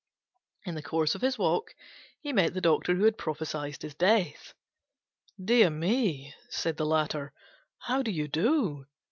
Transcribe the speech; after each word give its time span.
In 0.65 0.73
the 0.73 0.81
course 0.81 1.13
of 1.13 1.21
his 1.21 1.37
walk 1.37 1.75
he 2.21 2.33
met 2.33 2.55
the 2.55 2.59
Doctor 2.61 2.95
who 2.95 3.03
had 3.03 3.19
prophesied 3.19 3.79
his 3.83 3.93
death. 3.93 4.55
"Dear 5.39 5.69
me," 5.69 6.33
said 6.49 6.77
the 6.77 6.87
latter, 6.87 7.31
"how 7.81 8.01
do 8.01 8.09
you 8.09 8.27
do? 8.27 8.87